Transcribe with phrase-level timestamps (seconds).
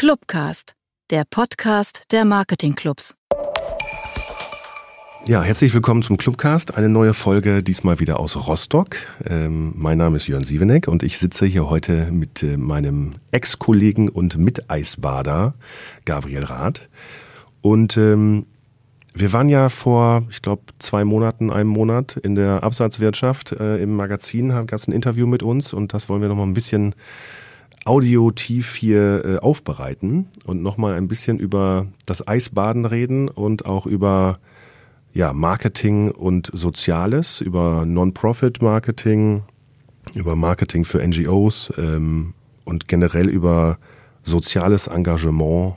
[0.00, 0.76] Clubcast,
[1.10, 3.14] der Podcast der Marketingclubs.
[5.26, 6.74] Ja, herzlich willkommen zum Clubcast.
[6.74, 8.96] Eine neue Folge, diesmal wieder aus Rostock.
[9.26, 14.08] Ähm, mein Name ist Jörn Sieveneck und ich sitze hier heute mit äh, meinem Ex-Kollegen
[14.08, 15.52] und Miteisbader
[16.06, 16.88] Gabriel Rath.
[17.60, 18.46] Und ähm,
[19.12, 23.96] wir waren ja vor, ich glaube, zwei Monaten, einem Monat in der Absatzwirtschaft äh, im
[23.96, 26.94] Magazin, gab es ein Interview mit uns und das wollen wir noch mal ein bisschen
[27.84, 33.86] audiotief hier äh, aufbereiten und noch mal ein bisschen über das Eisbaden reden und auch
[33.86, 34.38] über
[35.12, 39.42] ja, Marketing und Soziales, über Non-Profit-Marketing,
[40.14, 43.78] über Marketing für NGOs ähm, und generell über
[44.22, 45.76] soziales Engagement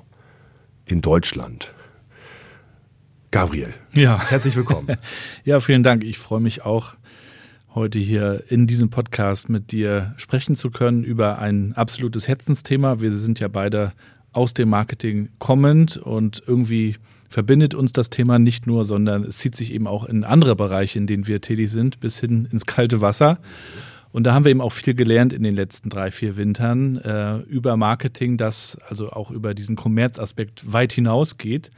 [0.86, 1.74] in Deutschland.
[3.32, 3.74] Gabriel.
[3.94, 4.22] Ja.
[4.30, 4.96] Herzlich willkommen.
[5.44, 6.04] ja, vielen Dank.
[6.04, 6.94] Ich freue mich auch,
[7.76, 13.02] heute hier in diesem Podcast mit dir sprechen zu können über ein absolutes Herzensthema.
[13.02, 13.94] Wir sind ja beide
[14.32, 16.98] aus dem Marketing kommend und irgendwie
[17.30, 21.00] verbindet uns das Thema nicht nur, sondern es zieht sich eben auch in andere Bereiche,
[21.00, 23.40] in denen wir tätig sind, bis hin ins kalte Wasser.
[24.12, 27.38] Und da haben wir eben auch viel gelernt in den letzten drei, vier Wintern äh,
[27.40, 31.72] über Marketing, das also auch über diesen Kommerzaspekt weit hinausgeht.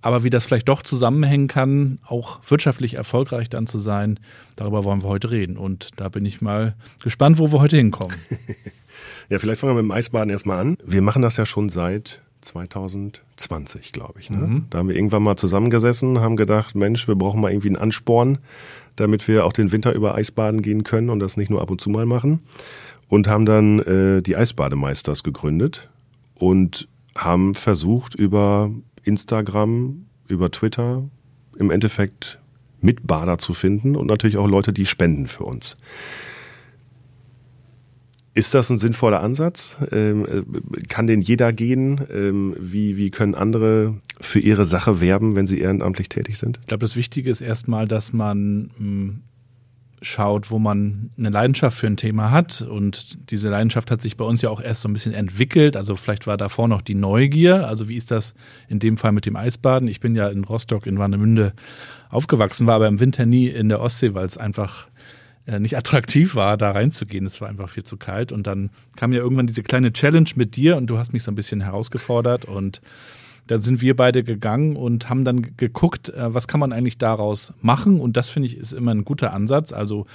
[0.00, 4.20] Aber wie das vielleicht doch zusammenhängen kann, auch wirtschaftlich erfolgreich dann zu sein,
[4.54, 5.56] darüber wollen wir heute reden.
[5.56, 8.16] Und da bin ich mal gespannt, wo wir heute hinkommen.
[9.28, 10.76] ja, vielleicht fangen wir mit dem Eisbaden erstmal an.
[10.84, 14.30] Wir machen das ja schon seit 2020, glaube ich.
[14.30, 14.38] Ne?
[14.38, 14.66] Mhm.
[14.70, 18.38] Da haben wir irgendwann mal zusammengesessen, haben gedacht, Mensch, wir brauchen mal irgendwie einen Ansporn,
[18.96, 21.80] damit wir auch den Winter über Eisbaden gehen können und das nicht nur ab und
[21.80, 22.40] zu mal machen.
[23.08, 25.88] Und haben dann äh, die Eisbademeisters gegründet
[26.34, 28.70] und haben versucht, über
[29.08, 31.08] Instagram, über Twitter
[31.58, 32.38] im Endeffekt
[32.80, 35.76] Mitbader zu finden und natürlich auch Leute, die spenden für uns.
[38.34, 39.76] Ist das ein sinnvoller Ansatz?
[39.90, 42.00] Ähm, äh, kann den jeder gehen?
[42.12, 46.58] Ähm, wie, können andere für ihre Sache werben, wenn sie ehrenamtlich tätig sind?
[46.60, 49.22] Ich glaube, das Wichtige ist erstmal, dass man hm,
[50.02, 52.62] schaut, wo man eine Leidenschaft für ein Thema hat.
[52.62, 55.76] Und diese Leidenschaft hat sich bei uns ja auch erst so ein bisschen entwickelt.
[55.76, 57.66] Also vielleicht war davor noch die Neugier.
[57.66, 58.34] Also wie ist das
[58.68, 59.88] in dem Fall mit dem Eisbaden?
[59.88, 61.52] Ich bin ja in Rostock, in Warnemünde
[62.10, 64.88] aufgewachsen, war aber im Winter nie in der Ostsee, weil es einfach
[65.46, 67.26] äh, nicht attraktiv war, da reinzugehen.
[67.26, 68.32] Es war einfach viel zu kalt.
[68.32, 71.32] Und dann kam ja irgendwann diese kleine Challenge mit dir und du hast mich so
[71.32, 72.80] ein bisschen herausgefordert und
[73.48, 77.52] da sind wir beide gegangen und haben dann geguckt, äh, was kann man eigentlich daraus
[77.60, 78.00] machen.
[78.00, 79.72] Und das finde ich ist immer ein guter Ansatz.
[79.72, 80.06] Also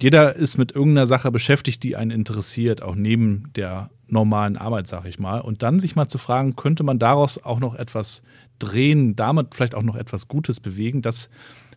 [0.00, 5.06] jeder ist mit irgendeiner Sache beschäftigt, die einen interessiert, auch neben der normalen Arbeit, sag
[5.06, 5.40] ich mal.
[5.40, 8.22] Und dann sich mal zu fragen, könnte man daraus auch noch etwas
[8.58, 11.28] drehen, damit vielleicht auch noch etwas Gutes bewegen, das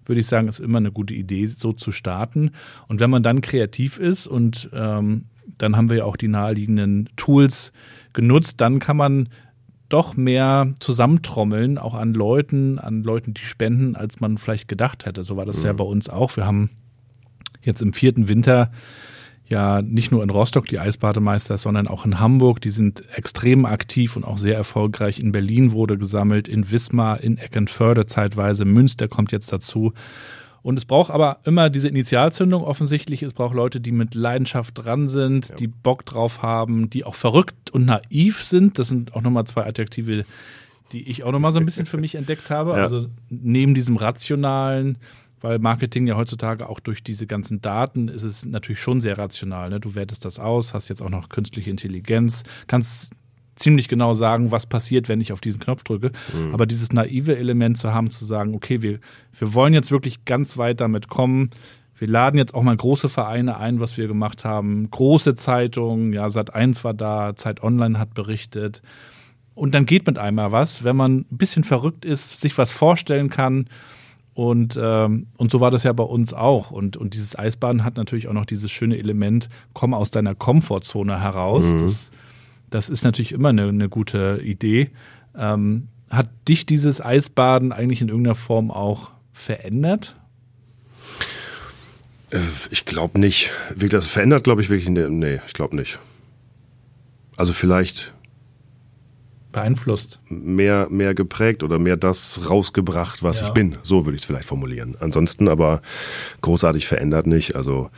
[0.06, 2.52] würde ich sagen, ist immer eine gute Idee, so zu starten.
[2.88, 5.26] Und wenn man dann kreativ ist und ähm,
[5.58, 7.74] dann haben wir ja auch die naheliegenden Tools
[8.14, 9.30] genutzt, dann kann man
[9.90, 15.24] doch mehr zusammentrommeln, auch an Leuten, an Leuten, die spenden, als man vielleicht gedacht hätte.
[15.24, 15.66] So war das mhm.
[15.66, 16.36] ja bei uns auch.
[16.36, 16.70] Wir haben
[17.62, 18.72] jetzt im vierten Winter
[19.50, 22.62] ja nicht nur in Rostock die Eisbademeister, sondern auch in Hamburg.
[22.62, 25.20] Die sind extrem aktiv und auch sehr erfolgreich.
[25.20, 28.66] In Berlin wurde gesammelt, in Wismar, in Eckernförde zeitweise.
[28.66, 29.94] Münster kommt jetzt dazu.
[30.67, 33.23] Und es braucht aber immer diese Initialzündung offensichtlich.
[33.23, 35.55] Es braucht Leute, die mit Leidenschaft dran sind, ja.
[35.55, 38.78] die Bock drauf haben, die auch verrückt und naiv sind.
[38.78, 40.25] Das sind auch nochmal zwei Adjektive,
[40.91, 42.72] die ich auch nochmal so ein bisschen für mich entdeckt habe.
[42.72, 42.79] Ja.
[42.79, 44.97] Also neben diesem rationalen,
[45.39, 49.69] weil Marketing ja heutzutage auch durch diese ganzen Daten ist es natürlich schon sehr rational.
[49.69, 49.79] Ne?
[49.79, 53.13] Du wertest das aus, hast jetzt auch noch künstliche Intelligenz, kannst
[53.57, 56.12] ziemlich genau sagen, was passiert, wenn ich auf diesen Knopf drücke.
[56.34, 56.53] Mhm.
[56.53, 59.00] Aber dieses naive Element zu haben, zu sagen, okay, wir,
[59.38, 61.50] wir wollen jetzt wirklich ganz weit damit kommen.
[61.97, 64.90] Wir laden jetzt auch mal große Vereine ein, was wir gemacht haben.
[64.91, 68.81] Große Zeitungen, ja, Sat 1 war da, Zeit Online hat berichtet.
[69.56, 73.29] Und dann geht mit einmal was, wenn man ein bisschen verrückt ist, sich was vorstellen
[73.29, 73.67] kann.
[74.35, 76.69] Und, ähm, und so war das ja bei uns auch.
[76.69, 81.20] Und, und dieses Eisbahn hat natürlich auch noch dieses schöne Element, komm aus deiner Komfortzone
[81.20, 81.66] heraus.
[81.66, 81.79] Mhm.
[81.79, 82.11] Das
[82.69, 84.91] das ist natürlich immer eine, eine gute Idee.
[85.35, 90.16] Ähm, hat dich dieses Eisbaden eigentlich in irgendeiner Form auch verändert?
[92.31, 93.52] Äh, ich glaube nicht.
[93.75, 94.90] Das verändert, glaube ich, wirklich.
[94.90, 95.99] Nee, nee ich glaube nicht.
[97.35, 98.14] Also vielleicht.
[99.52, 100.20] Beeinflusst.
[100.28, 103.47] Mehr, mehr geprägt oder mehr das rausgebracht, was ja.
[103.47, 103.78] ich bin.
[103.81, 104.96] So würde ich es vielleicht formulieren.
[104.99, 105.81] Ansonsten aber
[106.41, 107.55] großartig verändert nicht.
[107.55, 107.90] Also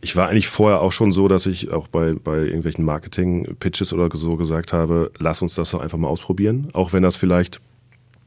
[0.00, 4.08] ich war eigentlich vorher auch schon so, dass ich auch bei, bei irgendwelchen Marketing-Pitches oder
[4.14, 6.68] so gesagt habe, lass uns das doch einfach mal ausprobieren.
[6.72, 7.60] Auch wenn das vielleicht,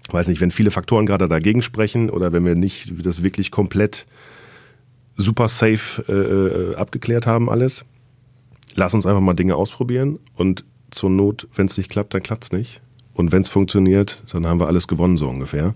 [0.10, 4.06] weiß nicht, wenn viele Faktoren gerade dagegen sprechen oder wenn wir nicht das wirklich komplett
[5.16, 7.86] super safe äh, äh abgeklärt haben alles.
[8.76, 10.20] Lass uns einfach mal Dinge ausprobieren.
[10.36, 12.82] Und zur Not, wenn es nicht klappt, dann klappt es nicht.
[13.14, 15.74] Und wenn es funktioniert, dann haben wir alles gewonnen, so ungefähr.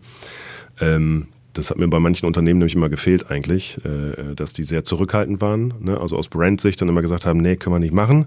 [0.79, 4.83] Ähm, das hat mir bei manchen Unternehmen nämlich immer gefehlt eigentlich, äh, dass die sehr
[4.83, 5.73] zurückhaltend waren.
[5.79, 5.99] Ne?
[5.99, 8.25] Also aus Brandsicht dann immer gesagt haben, nee, können wir nicht machen.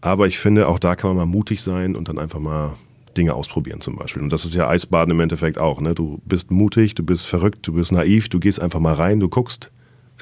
[0.00, 2.72] Aber ich finde, auch da kann man mal mutig sein und dann einfach mal
[3.16, 4.22] Dinge ausprobieren zum Beispiel.
[4.22, 5.80] Und das ist ja Eisbaden im Endeffekt auch.
[5.80, 5.94] Ne?
[5.94, 9.28] Du bist mutig, du bist verrückt, du bist naiv, du gehst einfach mal rein, du
[9.28, 9.70] guckst,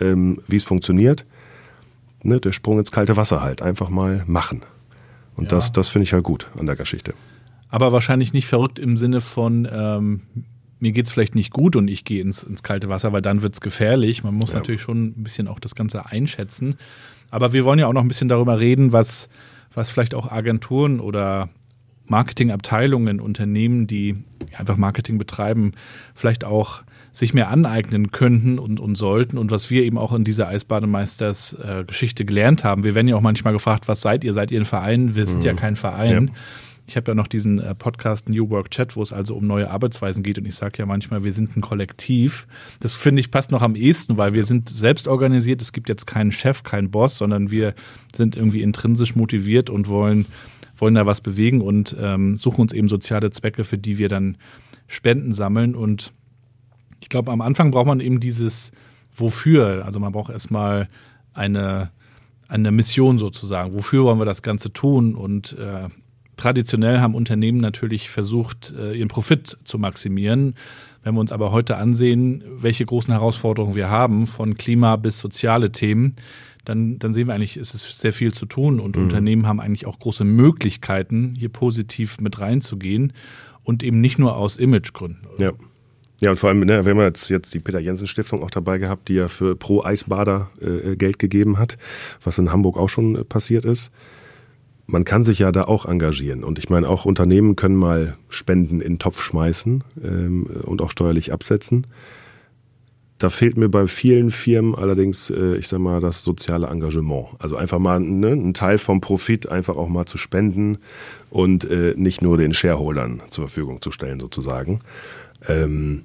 [0.01, 1.25] ähm, wie es funktioniert.
[2.23, 2.41] Ne?
[2.41, 3.63] Der Sprung ins kalte Wasser halt.
[3.63, 4.63] Einfach mal machen.
[5.37, 5.51] Und ja.
[5.51, 7.15] das, das finde ich halt gut an der Geschichte.
[7.71, 10.23] Aber wahrscheinlich nicht verrückt im Sinne von, ähm,
[10.81, 13.43] mir geht es vielleicht nicht gut und ich gehe ins, ins kalte Wasser, weil dann
[13.43, 14.23] wird es gefährlich.
[14.23, 14.59] Man muss ja.
[14.59, 16.77] natürlich schon ein bisschen auch das Ganze einschätzen.
[17.31, 19.29] Aber wir wollen ja auch noch ein bisschen darüber reden, was,
[19.75, 21.49] was vielleicht auch Agenturen oder
[22.07, 24.17] Marketingabteilungen, Unternehmen, die
[24.57, 25.73] einfach Marketing betreiben,
[26.15, 26.83] vielleicht auch
[27.13, 31.55] sich mehr aneignen könnten und, und sollten und was wir eben auch in dieser Eisbademeisters
[31.55, 32.85] äh, Geschichte gelernt haben.
[32.85, 34.33] Wir werden ja auch manchmal gefragt, was seid ihr?
[34.33, 35.15] Seid ihr ein Verein?
[35.15, 35.47] Wir sind mhm.
[35.47, 36.29] ja kein Verein.
[36.29, 36.35] Ja.
[36.89, 39.71] Ich habe ja noch diesen äh, Podcast New Work Chat, wo es also um neue
[39.71, 42.47] Arbeitsweisen geht und ich sage ja manchmal, wir sind ein Kollektiv.
[42.81, 45.61] Das finde ich passt noch am ehesten, weil wir sind selbst organisiert.
[45.61, 47.75] Es gibt jetzt keinen Chef, keinen Boss, sondern wir
[48.17, 50.25] sind irgendwie intrinsisch motiviert und wollen
[50.77, 54.39] wollen da was bewegen und ähm, suchen uns eben soziale Zwecke, für die wir dann
[54.87, 55.75] Spenden sammeln.
[55.75, 56.15] Und
[57.01, 58.73] ich glaube, am Anfang braucht man eben dieses
[59.13, 59.85] Wofür.
[59.85, 60.89] Also man braucht erstmal
[61.35, 61.91] eine,
[62.47, 63.75] eine Mission sozusagen.
[63.75, 65.15] Wofür wollen wir das Ganze tun?
[65.15, 65.89] Und äh,
[66.39, 70.55] traditionell haben Unternehmen natürlich versucht, äh, ihren Profit zu maximieren.
[71.03, 75.71] Wenn wir uns aber heute ansehen, welche großen Herausforderungen wir haben, von Klima bis soziale
[75.71, 76.17] Themen,
[76.65, 79.05] dann, dann sehen wir eigentlich, ist es sehr viel zu tun und mhm.
[79.05, 83.13] Unternehmen haben eigentlich auch große Möglichkeiten, hier positiv mit reinzugehen
[83.63, 85.27] und eben nicht nur aus Imagegründen.
[85.39, 85.53] Ja.
[86.21, 88.79] Ja, und vor allem, ne, wir haben jetzt, jetzt die Peter Jensen Stiftung auch dabei
[88.79, 91.79] gehabt, die ja für pro Eisbader äh, Geld gegeben hat,
[92.25, 93.93] was in Hamburg auch schon äh, passiert ist.
[94.91, 96.43] Man kann sich ja da auch engagieren.
[96.43, 100.91] Und ich meine, auch Unternehmen können mal Spenden in den Topf schmeißen ähm, und auch
[100.91, 101.87] steuerlich absetzen.
[103.19, 107.27] Da fehlt mir bei vielen Firmen allerdings, äh, ich sag mal, das soziale Engagement.
[107.39, 110.79] Also einfach mal ne, einen Teil vom Profit einfach auch mal zu spenden
[111.29, 114.79] und äh, nicht nur den Shareholdern zur Verfügung zu stellen, sozusagen.
[115.49, 116.05] Ähm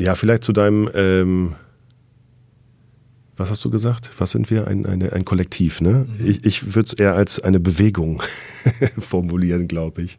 [0.00, 1.56] ja, vielleicht zu deinem, ähm
[3.38, 4.10] was hast du gesagt?
[4.18, 4.66] Was sind wir?
[4.66, 6.06] Ein, eine, ein Kollektiv, ne?
[6.18, 6.26] Mhm.
[6.26, 8.22] Ich, ich würde es eher als eine Bewegung
[8.98, 10.18] formulieren, glaube ich.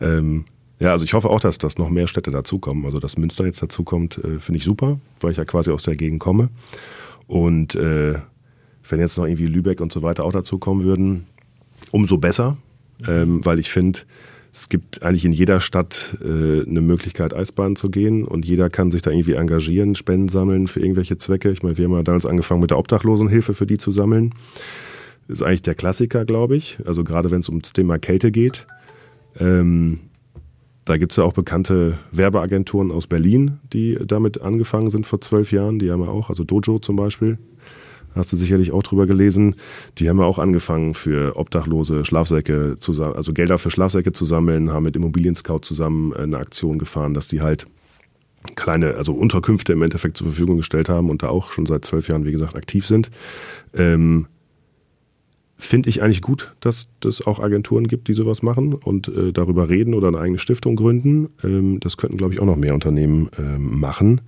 [0.00, 0.44] Ähm
[0.78, 2.84] ja, also ich hoffe auch, dass, dass noch mehr Städte dazukommen.
[2.84, 5.96] Also dass Münster jetzt dazukommt, äh, finde ich super, weil ich ja quasi aus der
[5.96, 6.50] Gegend komme.
[7.26, 8.18] Und äh,
[8.88, 11.26] wenn jetzt noch irgendwie Lübeck und so weiter auch dazukommen würden,
[11.90, 12.58] umso besser,
[13.06, 14.00] ähm, weil ich finde,
[14.56, 18.90] es gibt eigentlich in jeder Stadt äh, eine Möglichkeit, Eisbahn zu gehen und jeder kann
[18.90, 21.50] sich da irgendwie engagieren, Spenden sammeln für irgendwelche Zwecke.
[21.50, 24.34] Ich meine, wir haben ja damals angefangen mit der Obdachlosenhilfe für die zu sammeln.
[25.28, 26.78] Ist eigentlich der Klassiker, glaube ich.
[26.86, 28.66] Also gerade wenn es um das Thema Kälte geht.
[29.38, 30.00] Ähm,
[30.86, 35.52] da gibt es ja auch bekannte Werbeagenturen aus Berlin, die damit angefangen sind vor zwölf
[35.52, 35.78] Jahren.
[35.78, 37.36] Die haben ja auch, also Dojo zum Beispiel,
[38.16, 39.56] hast du sicherlich auch drüber gelesen.
[39.98, 44.72] Die haben ja auch angefangen für Obdachlose Schlafsäcke zu also Gelder für Schlafsäcke zu sammeln,
[44.72, 47.66] haben mit Immobilien Scout zusammen eine Aktion gefahren, dass die halt
[48.54, 52.08] kleine, also Unterkünfte im Endeffekt zur Verfügung gestellt haben und da auch schon seit zwölf
[52.08, 53.10] Jahren, wie gesagt, aktiv sind.
[53.74, 54.26] Ähm,
[55.58, 59.68] finde ich eigentlich gut, dass es auch Agenturen gibt, die sowas machen und äh, darüber
[59.68, 61.30] reden oder eine eigene Stiftung gründen.
[61.42, 64.20] Ähm, das könnten, glaube ich, auch noch mehr Unternehmen ähm, machen.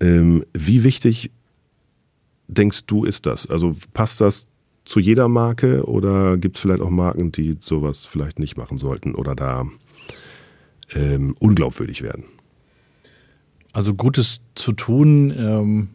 [0.00, 1.30] Ähm, wie wichtig
[2.50, 3.48] denkst du, ist das?
[3.48, 4.48] Also passt das
[4.84, 9.14] zu jeder Marke oder gibt es vielleicht auch Marken, die sowas vielleicht nicht machen sollten
[9.14, 9.66] oder da
[10.92, 12.24] ähm, unglaubwürdig werden?
[13.72, 15.88] Also Gutes zu tun ähm,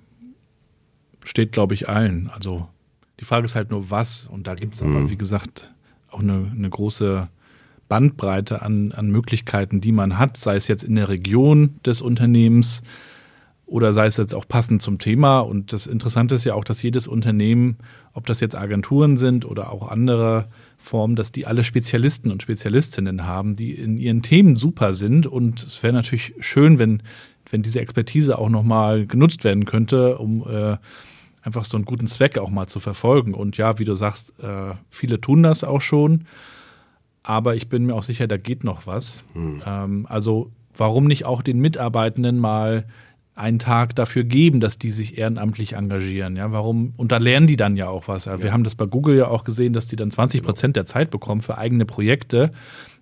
[1.24, 2.29] steht, glaube ich, allen.
[2.29, 2.69] Also
[3.19, 4.27] die Frage ist halt nur, was.
[4.27, 5.09] Und da gibt es aber, mhm.
[5.09, 5.74] wie gesagt,
[6.09, 7.27] auch eine, eine große
[7.88, 12.81] Bandbreite an, an Möglichkeiten, die man hat, sei es jetzt in der Region des Unternehmens
[13.65, 15.39] oder sei es jetzt auch passend zum Thema.
[15.39, 17.77] Und das Interessante ist ja auch, dass jedes Unternehmen,
[18.13, 23.25] ob das jetzt Agenturen sind oder auch andere Formen, dass die alle Spezialisten und Spezialistinnen
[23.25, 25.25] haben, die in ihren Themen super sind.
[25.25, 27.01] Und es wäre natürlich schön, wenn,
[27.50, 30.77] wenn diese Expertise auch nochmal genutzt werden könnte, um äh,
[31.41, 33.34] einfach so einen guten Zweck auch mal zu verfolgen.
[33.34, 36.25] Und ja, wie du sagst, äh, viele tun das auch schon,
[37.24, 39.24] aber ich bin mir auch sicher, da geht noch was.
[39.34, 39.62] Hm.
[39.65, 42.86] Ähm, also warum nicht auch den Mitarbeitenden mal
[43.36, 46.38] einen Tag dafür geben, dass die sich ehrenamtlich engagieren.
[46.38, 46.94] Ja, warum?
[46.96, 48.25] Und da lernen die dann ja auch was.
[48.25, 48.42] Ja.
[48.42, 51.12] Wir haben das bei Google ja auch gesehen, dass die dann 20 Prozent der Zeit
[51.12, 52.51] bekommen für eigene Projekte.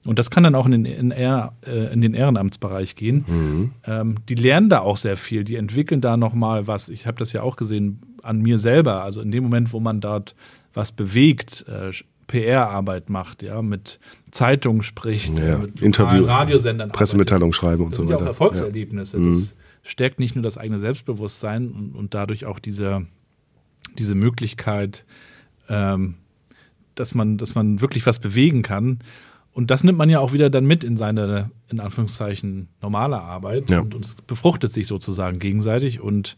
[0.06, 3.26] Und das kann dann auch in den, in, Ehr, äh, in den Ehrenamtsbereich gehen.
[3.28, 3.72] Mhm.
[3.86, 5.44] Ähm, die lernen da auch sehr viel.
[5.44, 6.90] Die entwickeln da nochmal was.
[6.90, 9.04] Ich habe das ja auch gesehen an mir selber.
[9.04, 10.36] Also in dem Moment, wo man dort
[10.74, 11.92] was bewegt, äh,
[12.26, 14.00] PR-Arbeit macht, ja, mit
[14.32, 18.24] Zeitungen spricht, Ja, mit Interview, Radiosendern Pressemitteilung schreiben und das so sind ja weiter.
[18.24, 19.20] auch Erfolgserlebnisse.
[19.20, 19.28] Ja.
[19.28, 23.06] Das stärkt nicht nur das eigene Selbstbewusstsein und, und dadurch auch diese,
[23.98, 25.06] diese Möglichkeit,
[25.70, 26.16] ähm,
[26.96, 29.00] dass man, dass man wirklich was bewegen kann.
[29.52, 33.70] Und das nimmt man ja auch wieder dann mit in seine, in Anführungszeichen, normale Arbeit.
[33.70, 33.82] Ja.
[33.82, 36.00] Und, und es befruchtet sich sozusagen gegenseitig.
[36.00, 36.38] Und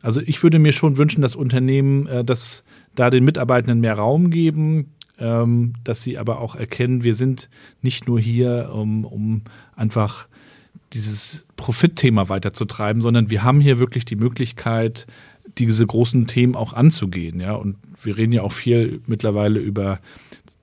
[0.00, 4.30] also ich würde mir schon wünschen, dass Unternehmen äh, das da den Mitarbeitenden mehr Raum
[4.30, 7.50] geben, ähm, dass sie aber auch erkennen, wir sind
[7.82, 9.42] nicht nur hier, um, um
[9.76, 10.27] einfach
[10.92, 15.06] dieses Profitthema weiterzutreiben, sondern wir haben hier wirklich die Möglichkeit,
[15.56, 17.40] diese großen Themen auch anzugehen.
[17.40, 17.54] Ja?
[17.54, 20.00] Und wir reden ja auch viel mittlerweile über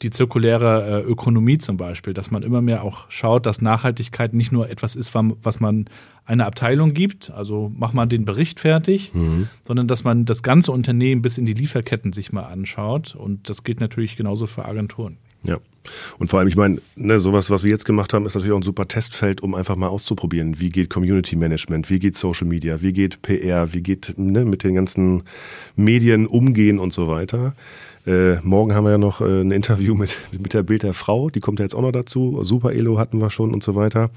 [0.02, 4.52] die zirkuläre äh, Ökonomie zum Beispiel, dass man immer mehr auch schaut, dass Nachhaltigkeit nicht
[4.52, 5.86] nur etwas ist, was man
[6.26, 9.12] einer Abteilung gibt, also mach mal den Bericht fertig,
[9.64, 13.16] sondern dass man das ganze Unternehmen bis in die Lieferketten sich mal anschaut.
[13.16, 15.18] Und das gilt natürlich genauso für Agenturen.
[15.46, 15.60] Ja.
[16.18, 18.60] Und vor allem, ich meine, ne, sowas, was wir jetzt gemacht haben, ist natürlich auch
[18.60, 20.60] ein super Testfeld, um einfach mal auszuprobieren.
[20.60, 21.90] Wie geht Community Management?
[21.90, 22.82] Wie geht Social Media?
[22.82, 23.74] Wie geht PR?
[23.74, 25.24] Wie geht ne, mit den ganzen
[25.76, 27.54] Medien umgehen und so weiter?
[28.06, 31.30] Äh, morgen haben wir ja noch äh, ein Interview mit, mit der Bild der Frau.
[31.30, 32.44] Die kommt ja jetzt auch noch dazu.
[32.44, 34.12] Super Elo hatten wir schon und so weiter.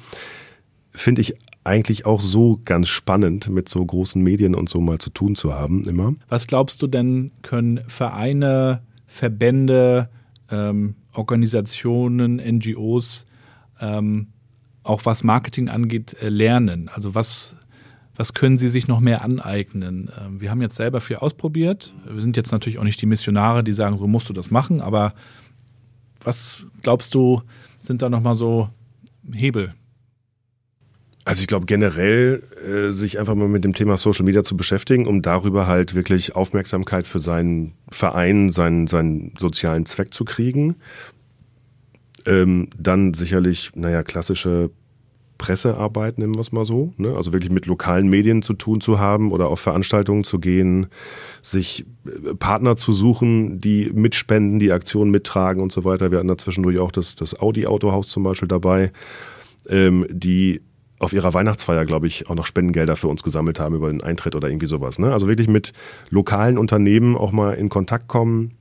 [0.92, 5.10] Finde ich eigentlich auch so ganz spannend, mit so großen Medien und so mal zu
[5.10, 6.14] tun zu haben, immer.
[6.28, 10.08] Was glaubst du denn, können Vereine, Verbände,
[10.50, 13.24] ähm, Organisationen, NGOs,
[13.80, 14.28] ähm,
[14.82, 16.88] auch was Marketing angeht, äh, lernen?
[16.88, 17.56] Also was,
[18.16, 20.10] was können sie sich noch mehr aneignen?
[20.18, 21.92] Ähm, wir haben jetzt selber viel ausprobiert.
[22.08, 24.80] Wir sind jetzt natürlich auch nicht die Missionare, die sagen, so musst du das machen,
[24.80, 25.12] aber
[26.22, 27.42] was glaubst du,
[27.80, 28.70] sind da nochmal so
[29.32, 29.74] Hebel?
[31.28, 35.06] Also ich glaube generell, äh, sich einfach mal mit dem Thema Social Media zu beschäftigen,
[35.06, 40.76] um darüber halt wirklich Aufmerksamkeit für seinen Verein, seinen, seinen sozialen Zweck zu kriegen.
[42.24, 44.70] Ähm, dann sicherlich, naja, klassische
[45.36, 46.94] Pressearbeit, nennen wir es mal so.
[46.96, 47.14] Ne?
[47.14, 50.86] Also wirklich mit lokalen Medien zu tun zu haben oder auf Veranstaltungen zu gehen,
[51.42, 56.10] sich äh, Partner zu suchen, die mitspenden, die Aktionen mittragen und so weiter.
[56.10, 58.92] Wir hatten da zwischendurch auch das, das Audi-Autohaus zum Beispiel dabei,
[59.68, 60.62] ähm, die
[60.98, 64.34] auf ihrer Weihnachtsfeier, glaube ich, auch noch Spendengelder für uns gesammelt haben über den Eintritt
[64.34, 64.98] oder irgendwie sowas.
[64.98, 65.12] Ne?
[65.12, 65.72] Also wirklich mit
[66.10, 68.52] lokalen Unternehmen auch mal in Kontakt kommen,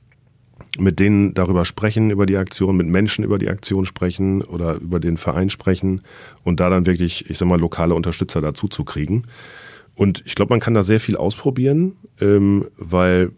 [0.77, 5.00] mit denen darüber sprechen, über die Aktion, mit Menschen über die Aktion sprechen oder über
[5.00, 6.01] den Verein sprechen
[6.44, 9.24] und da dann wirklich, ich sag mal, lokale Unterstützer dazu zu kriegen.
[9.96, 13.32] Und ich glaube, man kann da sehr viel ausprobieren, ähm, weil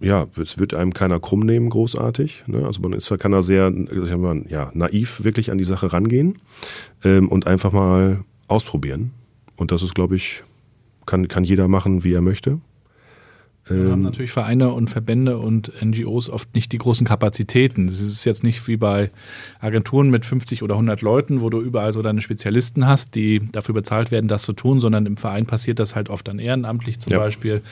[0.00, 2.44] ja, es wird einem keiner krumm nehmen, großartig.
[2.46, 2.64] Ne?
[2.64, 3.72] Also man ist, kann da sehr
[4.48, 6.38] ja, naiv wirklich an die Sache rangehen
[7.04, 9.12] ähm, und einfach mal ausprobieren.
[9.56, 10.42] Und das ist, glaube ich,
[11.04, 12.60] kann, kann jeder machen, wie er möchte.
[13.70, 17.86] Wir haben natürlich Vereine und Verbände und NGOs oft nicht die großen Kapazitäten.
[17.86, 19.10] Es ist jetzt nicht wie bei
[19.60, 23.74] Agenturen mit 50 oder 100 Leuten, wo du überall so deine Spezialisten hast, die dafür
[23.74, 27.12] bezahlt werden, das zu tun, sondern im Verein passiert das halt oft dann ehrenamtlich zum
[27.12, 27.18] Ja.
[27.18, 27.62] Beispiel.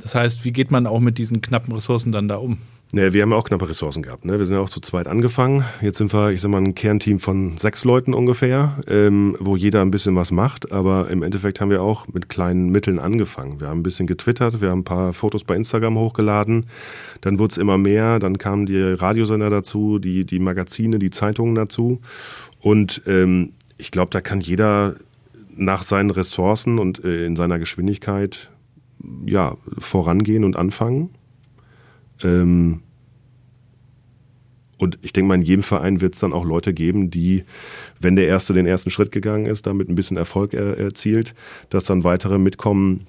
[0.00, 2.58] Das heißt, wie geht man auch mit diesen knappen Ressourcen dann da um?
[2.94, 4.26] Ne, wir haben ja auch knappe Ressourcen gehabt.
[4.26, 4.38] Ne?
[4.38, 5.64] Wir sind ja auch zu zweit angefangen.
[5.80, 9.80] Jetzt sind wir, ich sag mal, ein Kernteam von sechs Leuten ungefähr, ähm, wo jeder
[9.80, 10.72] ein bisschen was macht.
[10.72, 13.60] Aber im Endeffekt haben wir auch mit kleinen Mitteln angefangen.
[13.62, 16.66] Wir haben ein bisschen getwittert, wir haben ein paar Fotos bei Instagram hochgeladen.
[17.22, 18.18] Dann wurde es immer mehr.
[18.18, 22.02] Dann kamen die Radiosender dazu, die, die Magazine, die Zeitungen dazu.
[22.60, 24.96] Und ähm, ich glaube, da kann jeder
[25.56, 28.50] nach seinen Ressourcen und äh, in seiner Geschwindigkeit
[29.24, 31.08] ja, vorangehen und anfangen.
[32.22, 32.80] Ähm,
[34.82, 37.44] und ich denke mal, in jedem Verein wird es dann auch Leute geben, die,
[38.00, 41.34] wenn der Erste den ersten Schritt gegangen ist, damit ein bisschen Erfolg er, erzielt,
[41.70, 43.06] dass dann weitere mitkommen,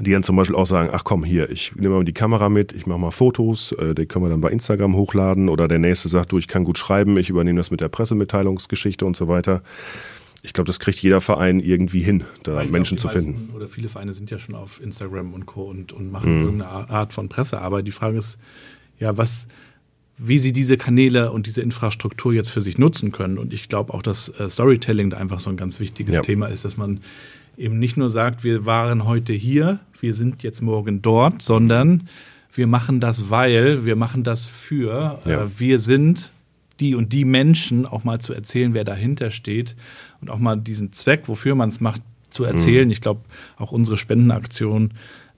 [0.00, 2.72] die dann zum Beispiel auch sagen, ach komm, hier, ich nehme mal die Kamera mit,
[2.72, 5.48] ich mache mal Fotos, äh, die können wir dann bei Instagram hochladen.
[5.48, 9.06] Oder der Nächste sagt, du, ich kann gut schreiben, ich übernehme das mit der Pressemitteilungsgeschichte
[9.06, 9.62] und so weiter.
[10.46, 13.48] Ich glaube, das kriegt jeder Verein irgendwie hin, da ich Menschen glaub, zu finden.
[13.54, 15.62] Oder viele Vereine sind ja schon auf Instagram und Co.
[15.62, 17.86] und, und machen irgendeine Art von Pressearbeit.
[17.86, 18.38] Die Frage ist,
[18.98, 19.46] ja, was,
[20.18, 23.38] wie sie diese Kanäle und diese Infrastruktur jetzt für sich nutzen können.
[23.38, 26.20] Und ich glaube auch, dass äh, Storytelling da einfach so ein ganz wichtiges Ja.
[26.22, 27.00] Thema ist, dass man
[27.56, 32.06] eben nicht nur sagt, wir waren heute hier, wir sind jetzt morgen dort, sondern
[32.52, 35.44] wir machen das, weil, wir machen das für, Ja.
[35.44, 36.32] äh, wir sind
[36.80, 39.76] die und die Menschen auch mal zu erzählen, wer dahinter steht
[40.20, 42.90] und auch mal diesen Zweck, wofür man es macht, zu erzählen.
[42.90, 43.20] Ich glaube,
[43.56, 44.94] auch unsere Spendenaktion,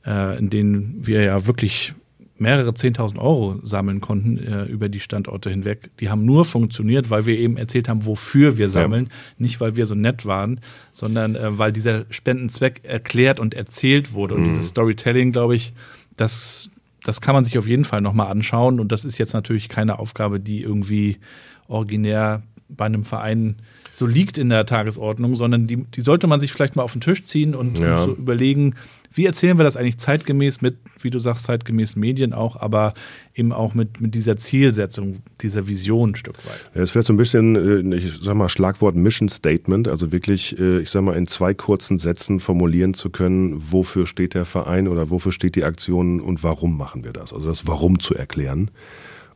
[0.06, 1.94] äh, in denen wir ja wirklich
[2.38, 7.26] mehrere 10.000 Euro sammeln konnten äh, über die Standorte hinweg, die haben nur funktioniert, weil
[7.26, 10.60] wir eben erzählt haben, wofür wir sammeln, nicht weil wir so nett waren,
[10.92, 14.34] sondern äh, weil dieser Spendenzweck erklärt und erzählt wurde.
[14.34, 15.72] Und dieses Storytelling, glaube ich,
[16.16, 16.70] das,
[17.06, 18.80] das kann man sich auf jeden Fall nochmal anschauen.
[18.80, 21.18] Und das ist jetzt natürlich keine Aufgabe, die irgendwie
[21.68, 23.58] originär bei einem Verein
[23.96, 27.00] so liegt in der Tagesordnung, sondern die, die sollte man sich vielleicht mal auf den
[27.00, 28.02] Tisch ziehen und, ja.
[28.02, 28.74] und so überlegen,
[29.14, 32.92] wie erzählen wir das eigentlich zeitgemäß mit, wie du sagst, zeitgemäß Medien auch, aber
[33.34, 36.70] eben auch mit, mit dieser Zielsetzung, dieser Vision ein Stück weit?
[36.74, 37.56] Ja, es wäre so ein bisschen,
[37.90, 41.54] äh, ich sag mal, Schlagwort Mission Statement, also wirklich, äh, ich sag mal, in zwei
[41.54, 46.44] kurzen Sätzen formulieren zu können, wofür steht der Verein oder wofür steht die Aktion und
[46.44, 47.32] warum machen wir das?
[47.32, 48.70] Also das Warum zu erklären.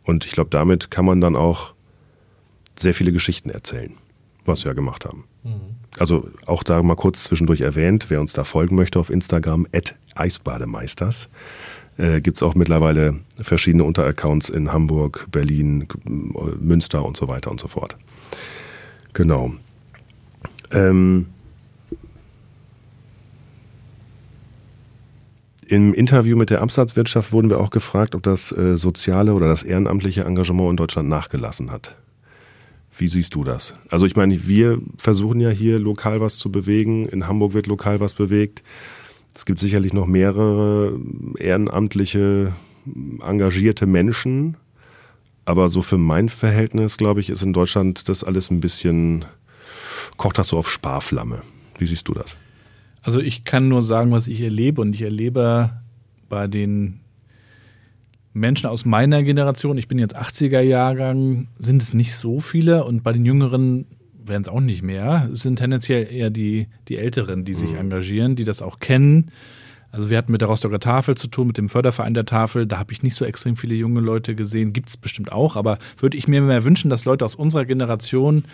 [0.04, 1.72] Und ich glaube, damit kann man dann auch
[2.78, 3.94] sehr viele Geschichten erzählen,
[4.44, 5.24] was wir ja gemacht haben.
[5.42, 5.76] Mhm.
[5.98, 9.94] Also auch da mal kurz zwischendurch erwähnt, wer uns da folgen möchte auf Instagram, at
[10.14, 11.28] Eisbademeisters.
[11.96, 17.60] Äh, Gibt es auch mittlerweile verschiedene Unteraccounts in Hamburg, Berlin, Münster und so weiter und
[17.60, 17.96] so fort.
[19.12, 19.52] Genau.
[20.70, 21.26] Ähm,
[25.66, 29.62] Im Interview mit der Absatzwirtschaft wurden wir auch gefragt, ob das äh, soziale oder das
[29.62, 31.96] ehrenamtliche Engagement in Deutschland nachgelassen hat.
[33.00, 33.72] Wie siehst du das?
[33.88, 37.08] Also ich meine, wir versuchen ja hier lokal was zu bewegen.
[37.08, 38.62] In Hamburg wird lokal was bewegt.
[39.34, 41.00] Es gibt sicherlich noch mehrere
[41.38, 42.52] ehrenamtliche,
[43.26, 44.58] engagierte Menschen.
[45.46, 49.24] Aber so für mein Verhältnis, glaube ich, ist in Deutschland das alles ein bisschen,
[50.18, 51.40] kocht das so auf Sparflamme.
[51.78, 52.36] Wie siehst du das?
[53.00, 54.82] Also ich kann nur sagen, was ich erlebe.
[54.82, 55.70] Und ich erlebe
[56.28, 57.00] bei den
[58.32, 63.02] Menschen aus meiner Generation, ich bin jetzt 80er Jahrgang, sind es nicht so viele und
[63.02, 63.86] bei den Jüngeren
[64.24, 65.28] werden es auch nicht mehr.
[65.32, 67.78] Es sind tendenziell eher die, die Älteren, die sich mhm.
[67.78, 69.30] engagieren, die das auch kennen.
[69.92, 72.66] Also wir hatten mit der Rostocker Tafel zu tun, mit dem Förderverein der Tafel.
[72.66, 74.72] Da habe ich nicht so extrem viele junge Leute gesehen.
[74.72, 78.44] Gibt es bestimmt auch, aber würde ich mir mehr wünschen, dass Leute aus unserer Generation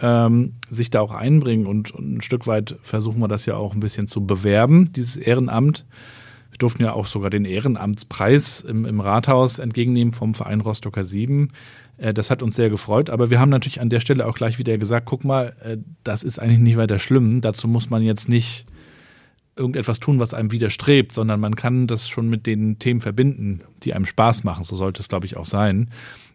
[0.00, 3.72] ähm, sich da auch einbringen und, und ein Stück weit versuchen wir das ja auch
[3.72, 5.86] ein bisschen zu bewerben, dieses Ehrenamt.
[6.52, 11.50] Wir durften ja auch sogar den Ehrenamtspreis im, im Rathaus entgegennehmen vom Verein Rostocker 7.
[11.96, 14.58] Äh, das hat uns sehr gefreut, aber wir haben natürlich an der Stelle auch gleich
[14.58, 17.40] wieder gesagt, guck mal, äh, das ist eigentlich nicht weiter schlimm.
[17.40, 18.66] Dazu muss man jetzt nicht
[19.56, 23.94] irgendetwas tun, was einem widerstrebt, sondern man kann das schon mit den Themen verbinden, die
[23.94, 24.64] einem Spaß machen.
[24.64, 25.90] So sollte es, glaube ich, auch sein.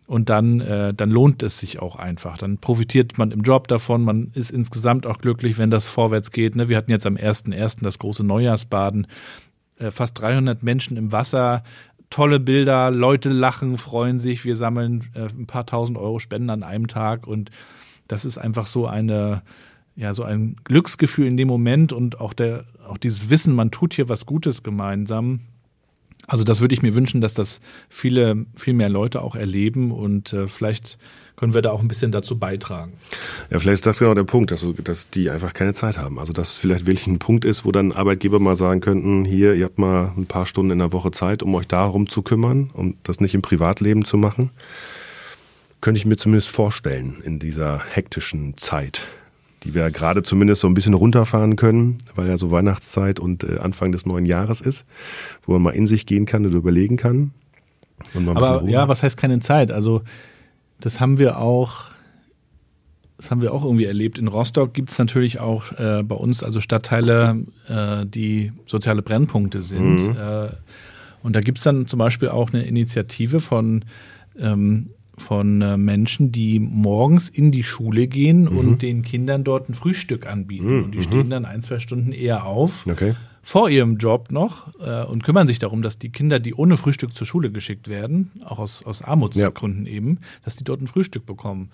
[0.08, 2.38] Und dann, äh, dann lohnt es sich auch einfach.
[2.38, 4.04] Dann profitiert man im Job davon.
[4.04, 6.56] Man ist insgesamt auch glücklich, wenn das vorwärts geht.
[6.56, 6.70] Ne?
[6.70, 7.84] Wir hatten jetzt am 1.1.
[7.84, 9.08] das große Neujahrsbaden.
[9.80, 11.64] Äh, fast 300 Menschen im Wasser,
[12.10, 16.64] tolle Bilder, Leute lachen, freuen sich, wir sammeln äh, ein paar tausend Euro Spenden an
[16.64, 17.28] einem Tag.
[17.28, 17.52] Und
[18.08, 19.42] das ist einfach so eine,
[19.96, 23.94] ja, so ein Glücksgefühl in dem Moment und auch der, auch dieses Wissen, man tut
[23.94, 25.42] hier was Gutes gemeinsam.
[26.28, 29.92] Also das würde ich mir wünschen, dass das viele, viel mehr Leute auch erleben.
[29.92, 30.98] Und äh, vielleicht
[31.38, 32.94] können wir da auch ein bisschen dazu beitragen.
[33.52, 36.20] Ja, vielleicht ist das genau der Punkt, dass, dass die einfach keine Zeit haben.
[36.20, 39.54] Also dass es vielleicht wirklich ein Punkt ist, wo dann Arbeitgeber mal sagen könnten, hier,
[39.54, 42.72] ihr habt mal ein paar Stunden in der Woche Zeit, um euch darum zu kümmern
[42.74, 44.50] und das nicht im Privatleben zu machen.
[45.80, 49.08] Könnte ich mir zumindest vorstellen in dieser hektischen Zeit,
[49.62, 53.60] die wir gerade zumindest so ein bisschen runterfahren können, weil ja so Weihnachtszeit und äh,
[53.60, 54.86] Anfang des neuen Jahres ist,
[55.46, 57.32] wo man mal in sich gehen kann und überlegen kann.
[58.26, 59.72] Aber ja, was heißt keine Zeit?
[59.72, 60.02] Also
[60.80, 61.86] das haben wir auch,
[63.18, 64.20] das haben wir auch irgendwie erlebt.
[64.20, 69.62] In Rostock gibt es natürlich auch äh, bei uns also Stadtteile, äh, die soziale Brennpunkte
[69.62, 70.10] sind.
[70.10, 70.18] Mhm.
[70.18, 70.50] Äh,
[71.24, 73.86] und da gibt es dann zum Beispiel auch eine Initiative von
[74.40, 78.56] ähm, von äh, Menschen, die morgens in die Schule gehen mhm.
[78.56, 80.78] und den Kindern dort ein Frühstück anbieten.
[80.78, 80.84] Mhm.
[80.84, 82.86] Und die stehen dann ein, zwei Stunden eher auf.
[82.86, 83.16] Okay
[83.48, 87.16] vor ihrem Job noch äh, und kümmern sich darum, dass die Kinder, die ohne Frühstück
[87.16, 89.94] zur Schule geschickt werden, auch aus, aus Armutsgründen ja.
[89.94, 91.70] eben, dass die dort ein Frühstück bekommen.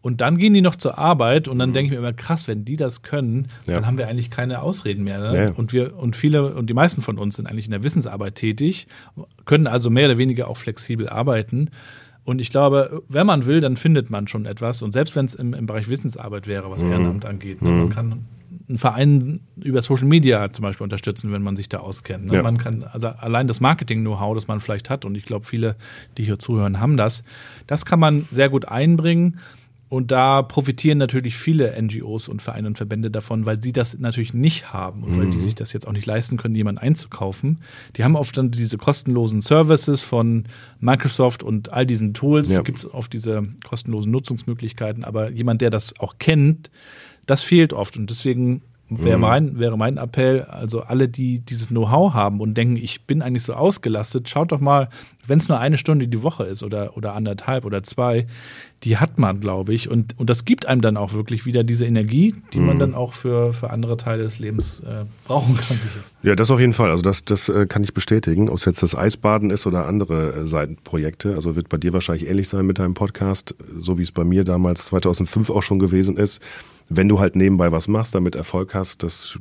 [0.00, 1.74] Und dann gehen die noch zur Arbeit und dann mhm.
[1.74, 3.74] denke ich mir immer, krass, wenn die das können, ja.
[3.74, 5.18] dann haben wir eigentlich keine Ausreden mehr.
[5.18, 5.44] Ne?
[5.44, 5.50] Ja.
[5.50, 8.86] Und wir, und viele und die meisten von uns sind eigentlich in der Wissensarbeit tätig,
[9.44, 11.68] können also mehr oder weniger auch flexibel arbeiten.
[12.24, 14.80] Und ich glaube, wenn man will, dann findet man schon etwas.
[14.80, 16.92] Und selbst wenn es im, im Bereich Wissensarbeit wäre, was mhm.
[16.92, 17.68] Ehrenamt angeht, ne?
[17.68, 17.90] man mhm.
[17.90, 18.24] kann
[18.70, 22.26] einen Verein über Social Media zum Beispiel unterstützen, wenn man sich da auskennt.
[22.26, 22.36] Ne?
[22.36, 22.42] Ja.
[22.42, 25.76] Man kann, also allein das Marketing-Know-how, das man vielleicht hat, und ich glaube, viele,
[26.16, 27.24] die hier zuhören, haben das,
[27.66, 29.38] das kann man sehr gut einbringen.
[29.88, 34.32] Und da profitieren natürlich viele NGOs und Vereine und Verbände davon, weil sie das natürlich
[34.32, 35.18] nicht haben und mhm.
[35.18, 35.40] weil die mhm.
[35.40, 37.58] sich das jetzt auch nicht leisten können, jemanden einzukaufen.
[37.96, 40.44] Die haben oft dann diese kostenlosen Services von
[40.78, 42.50] Microsoft und all diesen Tools.
[42.50, 42.62] Ja.
[42.62, 46.70] Gibt es oft diese kostenlosen Nutzungsmöglichkeiten, aber jemand, der das auch kennt,
[47.30, 47.96] das fehlt oft.
[47.96, 49.22] Und deswegen wäre mhm.
[49.22, 53.44] mein, wäre mein Appell, also alle, die dieses Know-how haben und denken, ich bin eigentlich
[53.44, 54.88] so ausgelastet, schaut doch mal,
[55.26, 58.26] wenn es nur eine Stunde die Woche ist oder, oder anderthalb oder zwei,
[58.82, 59.88] die hat man, glaube ich.
[59.88, 62.66] Und, und das gibt einem dann auch wirklich wieder diese Energie, die mhm.
[62.66, 65.76] man dann auch für, für andere Teile des Lebens äh, brauchen kann.
[65.76, 66.00] Sicher.
[66.22, 66.90] Ja, das auf jeden Fall.
[66.90, 68.48] Also das, das äh, kann ich bestätigen.
[68.48, 71.34] Ob es jetzt das Eisbaden ist oder andere äh, Seitenprojekte.
[71.34, 74.42] Also wird bei dir wahrscheinlich ähnlich sein mit deinem Podcast, so wie es bei mir
[74.42, 76.42] damals 2005 auch schon gewesen ist.
[76.90, 79.38] Wenn du halt nebenbei was machst, damit Erfolg hast, das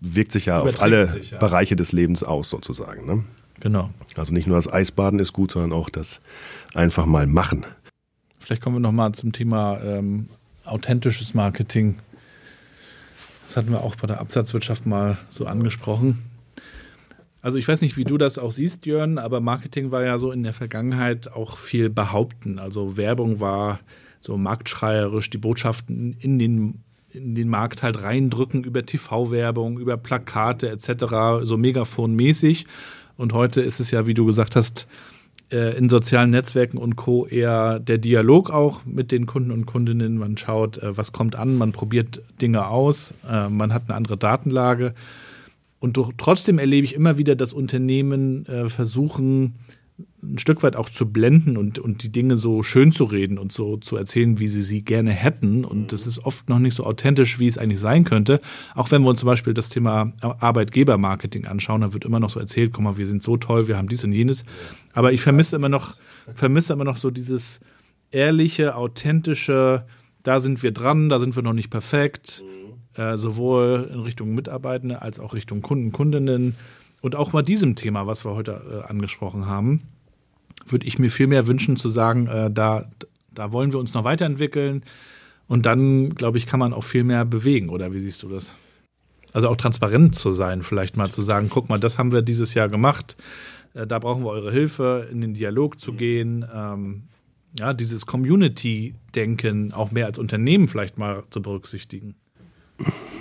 [0.00, 1.38] wirkt sich ja auf alle sich, ja.
[1.38, 3.06] Bereiche des Lebens aus sozusagen.
[3.06, 3.24] Ne?
[3.60, 3.90] Genau.
[4.16, 6.20] Also nicht nur das Eisbaden ist gut, sondern auch das
[6.74, 7.66] einfach mal machen.
[8.40, 10.28] Vielleicht kommen wir nochmal zum Thema ähm,
[10.64, 11.98] authentisches Marketing.
[13.46, 16.22] Das hatten wir auch bei der Absatzwirtschaft mal so angesprochen.
[17.40, 20.32] Also ich weiß nicht, wie du das auch siehst, Jörn, aber Marketing war ja so
[20.32, 22.58] in der Vergangenheit auch viel behaupten.
[22.58, 23.80] Also Werbung war
[24.20, 30.70] so marktschreierisch, die Botschaften in den, in den Markt halt reindrücken über TV-Werbung, über Plakate
[30.70, 32.66] etc., so megaphonmäßig.
[33.16, 34.86] Und heute ist es ja, wie du gesagt hast,
[35.50, 37.26] äh, in sozialen Netzwerken und Co.
[37.26, 40.18] eher der Dialog auch mit den Kunden und Kundinnen.
[40.18, 44.18] Man schaut, äh, was kommt an, man probiert Dinge aus, äh, man hat eine andere
[44.18, 44.94] Datenlage.
[45.80, 49.54] Und trotzdem erlebe ich immer wieder, dass Unternehmen versuchen,
[50.22, 53.52] ein Stück weit auch zu blenden und, und die Dinge so schön zu reden und
[53.52, 55.64] so zu erzählen, wie sie sie gerne hätten.
[55.64, 58.40] Und das ist oft noch nicht so authentisch, wie es eigentlich sein könnte.
[58.74, 62.40] Auch wenn wir uns zum Beispiel das Thema Arbeitgebermarketing anschauen, dann wird immer noch so
[62.40, 64.44] erzählt, guck mal, wir sind so toll, wir haben dies und jenes.
[64.92, 65.94] Aber ich vermisse immer noch,
[66.34, 67.60] vermisse immer noch so dieses
[68.10, 69.84] ehrliche, authentische,
[70.24, 72.42] da sind wir dran, da sind wir noch nicht perfekt,
[72.94, 76.56] äh, sowohl in Richtung Mitarbeitende als auch Richtung Kunden, Kundinnen
[77.00, 79.82] und auch bei diesem Thema, was wir heute äh, angesprochen haben,
[80.72, 82.90] würde ich mir viel mehr wünschen zu sagen, äh, da,
[83.32, 84.82] da wollen wir uns noch weiterentwickeln.
[85.46, 88.54] Und dann, glaube ich, kann man auch viel mehr bewegen, oder wie siehst du das?
[89.32, 92.54] Also auch transparent zu sein, vielleicht mal zu sagen, guck mal, das haben wir dieses
[92.54, 93.16] Jahr gemacht,
[93.74, 96.44] äh, da brauchen wir eure Hilfe, in den Dialog zu gehen.
[96.52, 97.04] Ähm,
[97.58, 102.14] ja, dieses Community-Denken auch mehr als Unternehmen vielleicht mal zu berücksichtigen.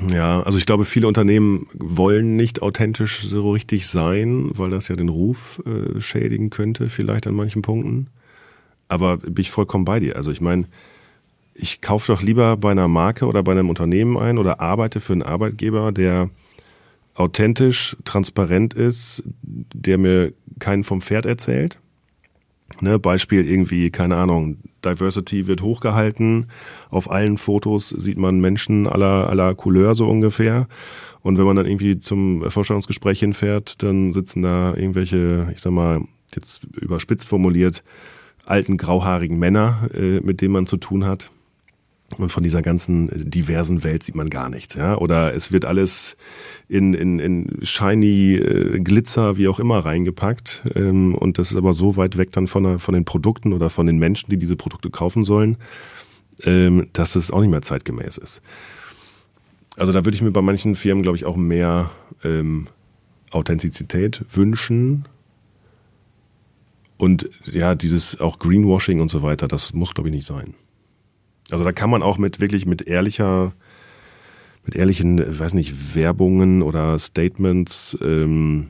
[0.10, 4.96] Ja, also ich glaube, viele Unternehmen wollen nicht authentisch so richtig sein, weil das ja
[4.96, 8.08] den Ruf äh, schädigen könnte, vielleicht an manchen Punkten.
[8.88, 10.16] Aber bin ich vollkommen bei dir.
[10.16, 10.66] Also ich meine,
[11.56, 15.14] ich kaufe doch lieber bei einer Marke oder bei einem Unternehmen ein oder arbeite für
[15.14, 16.30] einen Arbeitgeber, der
[17.16, 21.80] authentisch, transparent ist, der mir keinen vom Pferd erzählt.
[22.80, 24.58] Ne, Beispiel irgendwie, keine Ahnung,
[24.88, 26.48] Diversity wird hochgehalten.
[26.90, 30.68] Auf allen Fotos sieht man Menschen aller, aller Couleur so ungefähr.
[31.22, 36.02] Und wenn man dann irgendwie zum Vorstellungsgespräch hinfährt, dann sitzen da irgendwelche, ich sag mal,
[36.34, 37.84] jetzt überspitzt formuliert,
[38.46, 41.32] alten grauhaarigen Männer, äh, mit denen man zu tun hat.
[42.16, 44.98] Und von dieser ganzen diversen Welt sieht man gar nichts, ja.
[44.98, 46.16] Oder es wird alles
[46.70, 50.64] in, in, in shiny äh, Glitzer, wie auch immer, reingepackt.
[50.74, 53.88] Ähm, und das ist aber so weit weg dann von, von den Produkten oder von
[53.88, 55.58] den Menschen, die diese Produkte kaufen sollen,
[56.44, 58.42] ähm, dass es auch nicht mehr zeitgemäß ist.
[59.76, 61.92] Also da würde ich mir bei manchen Firmen, glaube ich, auch mehr
[62.24, 62.68] ähm,
[63.32, 65.06] Authentizität wünschen.
[66.98, 70.56] Und ja, dieses auch Greenwashing und so weiter, das muss, glaube ich, nicht sein.
[71.52, 73.54] Also da kann man auch mit wirklich mit ehrlicher,
[74.66, 78.70] mit ehrlichen, weiß nicht, Werbungen oder Statements ähm,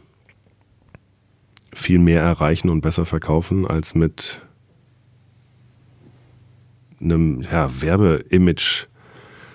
[1.73, 4.41] viel mehr erreichen und besser verkaufen als mit
[6.99, 8.87] einem ja, Werbeimage,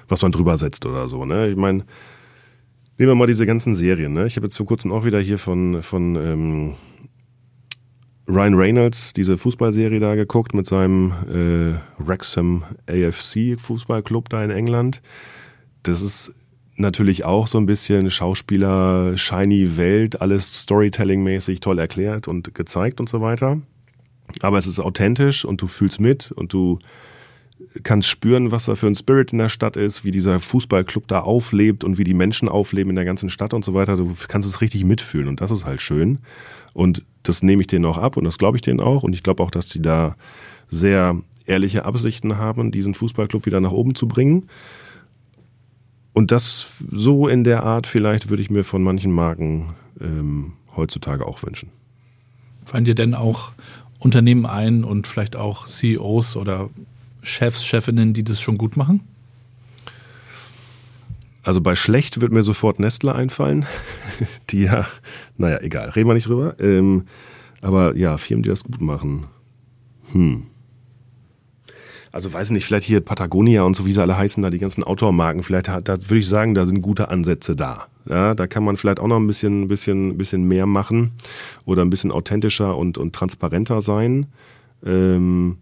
[0.09, 1.25] was man drüber setzt oder so.
[1.25, 1.49] Ne?
[1.49, 1.85] Ich meine,
[2.99, 4.13] nehmen wir mal diese ganzen Serien.
[4.13, 4.27] Ne?
[4.27, 6.75] Ich habe jetzt vor kurzem auch wieder hier von, von ähm,
[8.29, 15.03] Ryan Reynolds diese Fußballserie da geguckt mit seinem äh, Wrexham AFC Fußballclub da in England.
[15.83, 16.35] Das ist
[16.77, 23.09] natürlich auch so ein bisschen Schauspieler, shiny Welt, alles Storytelling-mäßig toll erklärt und gezeigt und
[23.09, 23.61] so weiter.
[24.41, 26.79] Aber es ist authentisch und du fühlst mit und du
[27.83, 31.21] kannst spüren, was da für ein Spirit in der Stadt ist, wie dieser Fußballclub da
[31.21, 33.97] auflebt und wie die Menschen aufleben in der ganzen Stadt und so weiter.
[33.97, 36.19] Du kannst es richtig mitfühlen und das ist halt schön.
[36.75, 39.03] Und das nehme ich denen auch ab und das glaube ich denen auch.
[39.03, 40.17] Und ich glaube auch, dass die da
[40.69, 44.49] sehr ehrliche Absichten haben, diesen Fußballclub wieder nach oben zu bringen.
[46.13, 51.27] Und das so in der Art vielleicht würde ich mir von manchen Marken ähm, heutzutage
[51.27, 51.71] auch wünschen.
[52.65, 53.53] Fallen dir denn auch
[53.99, 56.71] Unternehmen ein und vielleicht auch CEOs oder
[57.23, 59.01] Chefs, Chefinnen, die das schon gut machen?
[61.45, 63.67] Also bei schlecht wird mir sofort Nestle einfallen.
[64.51, 64.87] Die ja,
[65.37, 66.55] naja, egal, reden wir nicht drüber.
[66.61, 67.07] Ähm,
[67.61, 69.27] aber ja, Firmen, die das gut machen.
[70.13, 70.45] Hm.
[72.13, 74.85] Also weiß nicht, vielleicht hier Patagonia und so, wie sie alle heißen, da die ganzen
[74.85, 77.87] Outdoor-Marken, vielleicht da würde ich sagen, da sind gute Ansätze da.
[78.09, 81.13] Ja, da kann man vielleicht auch noch ein bisschen, bisschen, bisschen mehr machen
[81.65, 84.27] oder ein bisschen authentischer und, und transparenter sein.
[84.85, 85.57] Ähm,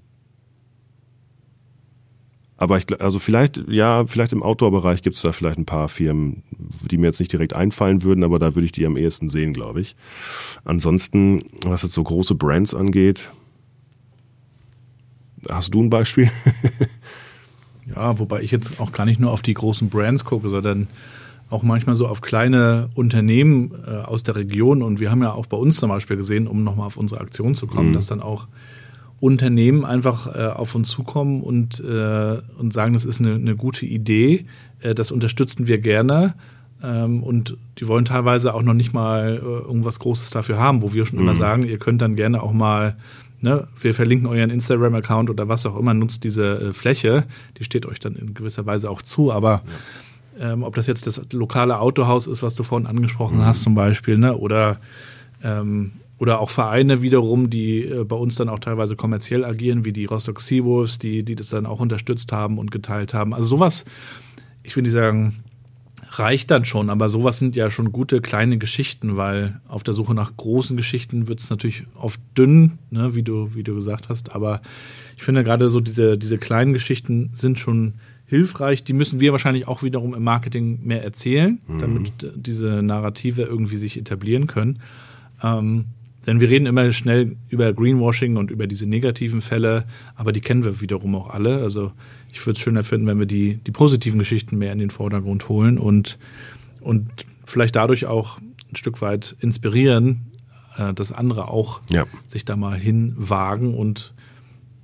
[2.61, 6.43] aber ich, also vielleicht, ja, vielleicht im Outdoor-Bereich gibt es da vielleicht ein paar Firmen,
[6.91, 9.55] die mir jetzt nicht direkt einfallen würden, aber da würde ich die am ehesten sehen,
[9.55, 9.97] glaube ich.
[10.65, 13.31] Ansonsten, was jetzt so große Brands angeht,
[15.49, 16.31] hast du ein Beispiel?
[17.97, 20.87] ja, wobei ich jetzt auch gar nicht nur auf die großen Brands gucke, sondern
[21.49, 24.83] auch manchmal so auf kleine Unternehmen äh, aus der Region.
[24.83, 27.55] Und wir haben ja auch bei uns zum Beispiel gesehen, um nochmal auf unsere Aktion
[27.55, 27.95] zu kommen, mhm.
[27.95, 28.49] dass dann auch
[29.21, 33.85] Unternehmen einfach äh, auf uns zukommen und, äh, und sagen, das ist eine, eine gute
[33.85, 34.47] Idee,
[34.81, 36.35] äh, das unterstützen wir gerne.
[36.83, 40.95] Ähm, und die wollen teilweise auch noch nicht mal äh, irgendwas Großes dafür haben, wo
[40.95, 41.25] wir schon mhm.
[41.27, 42.97] immer sagen, ihr könnt dann gerne auch mal,
[43.43, 47.25] ne, wir verlinken euren Instagram-Account oder was auch immer, nutzt diese äh, Fläche,
[47.59, 49.63] die steht euch dann in gewisser Weise auch zu, aber
[50.39, 50.53] ja.
[50.53, 53.45] ähm, ob das jetzt das lokale Autohaus ist, was du vorhin angesprochen mhm.
[53.45, 54.79] hast zum Beispiel, ne, oder
[55.45, 59.93] ähm, oder auch Vereine wiederum, die äh, bei uns dann auch teilweise kommerziell agieren, wie
[59.93, 63.33] die Rostock Seawolves, die, die das dann auch unterstützt haben und geteilt haben.
[63.33, 63.87] Also sowas,
[64.63, 65.37] ich würde sagen,
[66.11, 70.15] reicht dann schon, aber sowas sind ja schon gute kleine Geschichten, weil auf der Suche
[70.15, 74.35] nach großen Geschichten wird es natürlich oft dünn, ne, wie, du, wie du gesagt hast.
[74.35, 74.61] Aber
[75.17, 77.95] ich finde gerade so diese, diese kleinen Geschichten sind schon
[78.27, 78.85] hilfreich.
[78.85, 81.79] Die müssen wir wahrscheinlich auch wiederum im Marketing mehr erzählen, mhm.
[81.79, 84.81] damit diese Narrative irgendwie sich etablieren können.
[85.43, 85.87] Ähm,
[86.27, 89.85] denn wir reden immer schnell über Greenwashing und über diese negativen Fälle,
[90.17, 91.63] aber die kennen wir wiederum auch alle.
[91.63, 91.93] Also
[92.33, 95.49] ich würde es schöner finden, wenn wir die, die positiven Geschichten mehr in den Vordergrund
[95.49, 96.19] holen und,
[96.81, 97.09] und
[97.45, 98.39] vielleicht dadurch auch
[98.71, 100.27] ein Stück weit inspirieren,
[100.77, 102.07] äh, dass andere auch ja.
[102.29, 104.13] sich da mal hinwagen und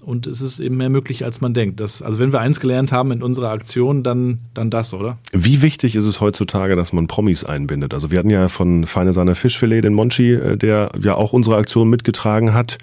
[0.06, 1.80] und es ist eben mehr möglich, als man denkt.
[1.80, 5.18] Das, also wenn wir eins gelernt haben in unserer Aktion, dann, dann das, oder?
[5.32, 7.92] Wie wichtig ist es heutzutage, dass man Promis einbindet?
[7.92, 11.56] Also wir hatten ja von Feine Sahne Fischfilet den Monchi, äh, der ja auch unsere
[11.56, 12.78] Aktion mitgetragen hat,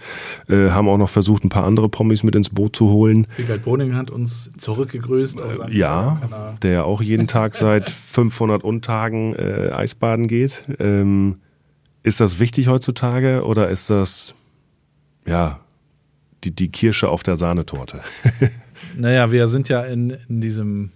[0.49, 3.25] äh, haben auch noch versucht, ein paar andere Promis mit ins Boot zu holen.
[3.38, 5.39] Wigald Boning hat uns zurückgegrüßt.
[5.39, 6.21] Äh, ja,
[6.62, 10.65] der auch jeden Tag seit 500 Untagen äh, Eisbaden geht.
[10.77, 11.38] Ähm,
[12.03, 14.36] ist das wichtig heutzutage oder ist das
[15.25, 15.62] ja
[16.43, 18.01] die, die Kirsche auf der Sahnetorte.
[18.97, 20.91] naja, wir sind ja in, in diesem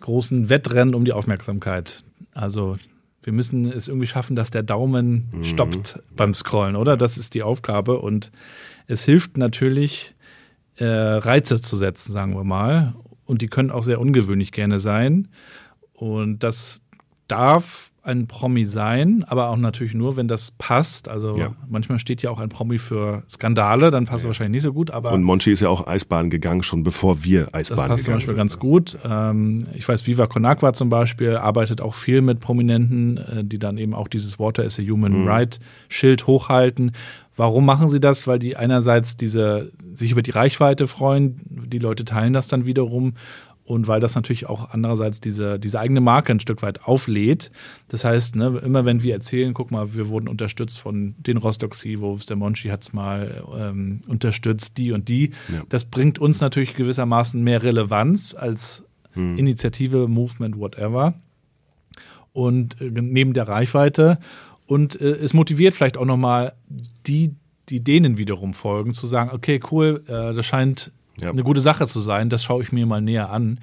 [0.00, 2.04] großen Wettrennen um die Aufmerksamkeit.
[2.32, 2.78] Also
[3.22, 5.44] wir müssen es irgendwie schaffen, dass der Daumen mhm.
[5.44, 6.96] stoppt beim Scrollen, oder?
[6.96, 7.98] Das ist die Aufgabe.
[7.98, 8.30] Und
[8.86, 10.14] es hilft natürlich,
[10.76, 12.94] äh, Reize zu setzen, sagen wir mal.
[13.24, 15.28] Und die können auch sehr ungewöhnlich gerne sein.
[15.92, 16.80] Und das
[17.26, 21.08] darf ein Promi sein, aber auch natürlich nur, wenn das passt.
[21.08, 21.52] Also ja.
[21.68, 24.28] manchmal steht ja auch ein Promi für Skandale, dann passt ja.
[24.28, 24.90] wahrscheinlich nicht so gut.
[24.90, 27.78] Aber und Monchi ist ja auch Eisbahn gegangen, schon bevor wir Eisbahn gegangen sind.
[27.78, 28.38] Das passt zum Beispiel sind.
[28.38, 28.98] ganz gut.
[29.04, 33.78] Ähm, ich weiß, Viva Conagua zum Beispiel arbeitet auch viel mit Prominenten, äh, die dann
[33.78, 35.28] eben auch dieses Water is a Human mhm.
[35.28, 36.92] Right Schild hochhalten.
[37.38, 38.26] Warum machen sie das?
[38.26, 43.14] Weil die einerseits diese, sich über die Reichweite freuen, die Leute teilen das dann wiederum
[43.68, 47.50] und weil das natürlich auch andererseits diese, diese eigene Marke ein Stück weit auflädt.
[47.88, 51.74] Das heißt, ne, immer wenn wir erzählen, guck mal, wir wurden unterstützt von den Rostock
[51.74, 55.32] Seawolves, der Monchi hat es mal ähm, unterstützt, die und die.
[55.52, 55.62] Ja.
[55.68, 59.36] Das bringt uns natürlich gewissermaßen mehr Relevanz als hm.
[59.36, 61.12] Initiative, Movement, whatever.
[62.32, 64.18] Und äh, neben der Reichweite.
[64.66, 66.54] Und äh, es motiviert vielleicht auch nochmal
[67.06, 67.34] die,
[67.68, 71.30] die denen wiederum folgen, zu sagen, okay, cool, äh, das scheint ja.
[71.30, 72.30] eine gute Sache zu sein.
[72.30, 73.60] Das schaue ich mir mal näher an.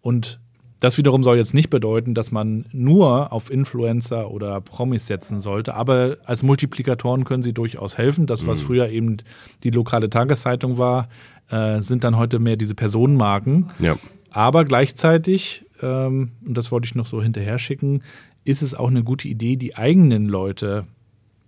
[0.00, 0.40] Und
[0.80, 5.74] das wiederum soll jetzt nicht bedeuten, dass man nur auf Influencer oder Promis setzen sollte,
[5.74, 8.26] aber als Multiplikatoren können sie durchaus helfen.
[8.26, 8.66] Das, was mhm.
[8.66, 9.16] früher eben
[9.62, 11.08] die lokale Tageszeitung war,
[11.48, 13.70] äh, sind dann heute mehr diese Personenmarken.
[13.78, 13.96] Ja.
[14.30, 18.02] Aber gleichzeitig, ähm, und das wollte ich noch so hinterher schicken,
[18.44, 20.84] ist es auch eine gute Idee, die eigenen Leute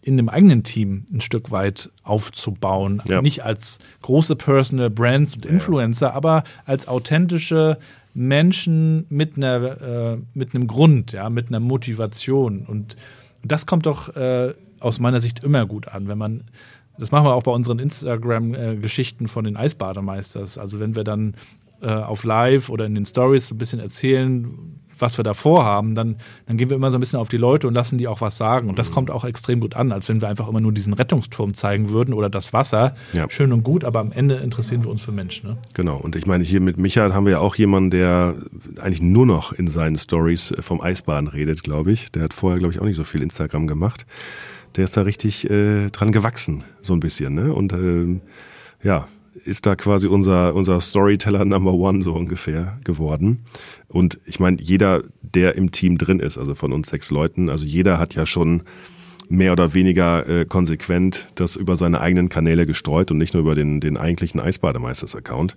[0.06, 3.02] in dem eigenen Team ein Stück weit aufzubauen.
[3.08, 3.20] Ja.
[3.22, 6.12] Nicht als große Personal Brands und Influencer, ja.
[6.12, 7.78] aber als authentische
[8.14, 12.60] Menschen mit einer äh, mit einem Grund, ja, mit einer Motivation.
[12.66, 12.96] Und,
[13.42, 16.44] das kommt doch äh, aus meiner Sicht immer gut an, wenn man
[16.98, 20.58] das machen wir auch bei unseren Instagram-Geschichten von den Eisbademeisters.
[20.58, 21.34] Also wenn wir dann
[21.80, 26.16] äh, auf Live oder in den Stories ein bisschen erzählen, was wir da vorhaben, dann,
[26.46, 28.36] dann gehen wir immer so ein bisschen auf die Leute und lassen die auch was
[28.36, 28.68] sagen.
[28.68, 28.94] Und das mhm.
[28.94, 32.14] kommt auch extrem gut an, als wenn wir einfach immer nur diesen Rettungsturm zeigen würden
[32.14, 32.94] oder das Wasser.
[33.12, 33.28] Ja.
[33.30, 35.50] Schön und gut, aber am Ende interessieren wir uns für Menschen.
[35.50, 35.56] Ne?
[35.74, 35.96] Genau.
[35.96, 38.34] Und ich meine, hier mit Michael haben wir ja auch jemanden, der
[38.80, 42.10] eigentlich nur noch in seinen Stories vom Eisbahn redet, glaube ich.
[42.12, 44.06] Der hat vorher, glaube ich, auch nicht so viel Instagram gemacht.
[44.76, 47.34] Der ist da richtig äh, dran gewachsen, so ein bisschen.
[47.34, 47.52] Ne?
[47.52, 48.20] Und ähm,
[48.82, 49.08] ja,
[49.46, 53.44] ist da quasi unser, unser Storyteller Number One so ungefähr geworden.
[53.88, 57.64] Und ich meine, jeder, der im Team drin ist, also von uns sechs Leuten, also
[57.64, 58.62] jeder hat ja schon
[59.28, 63.54] mehr oder weniger äh, konsequent das über seine eigenen Kanäle gestreut und nicht nur über
[63.54, 65.56] den, den eigentlichen Eisbademeisters-Account.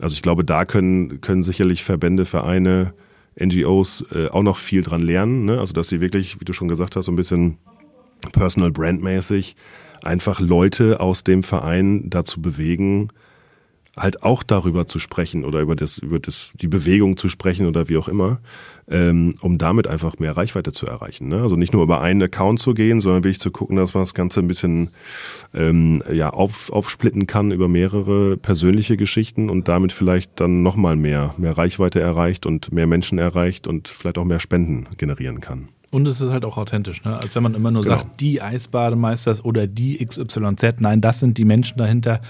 [0.00, 2.94] Also ich glaube, da können, können sicherlich Verbände, Vereine,
[3.38, 5.44] NGOs äh, auch noch viel dran lernen.
[5.44, 5.58] Ne?
[5.58, 7.58] Also dass sie wirklich, wie du schon gesagt hast, so ein bisschen
[8.32, 9.56] personal brandmäßig
[10.04, 13.10] einfach Leute aus dem Verein dazu bewegen,
[13.96, 17.88] halt auch darüber zu sprechen oder über das, über das, die Bewegung zu sprechen oder
[17.88, 18.40] wie auch immer,
[18.88, 21.28] ähm, um damit einfach mehr Reichweite zu erreichen.
[21.28, 21.40] Ne?
[21.42, 24.14] Also nicht nur über einen Account zu gehen, sondern wirklich zu gucken, dass man das
[24.14, 24.90] Ganze ein bisschen
[25.54, 31.34] ähm, ja, auf, aufsplitten kann über mehrere persönliche Geschichten und damit vielleicht dann nochmal mehr,
[31.38, 35.68] mehr Reichweite erreicht und mehr Menschen erreicht und vielleicht auch mehr Spenden generieren kann.
[35.94, 37.16] Und es ist halt auch authentisch, ne?
[37.16, 37.98] als wenn man immer nur genau.
[37.98, 40.80] sagt, die Eisbademeisters oder die XYZ.
[40.80, 42.20] Nein, das sind die Menschen dahinter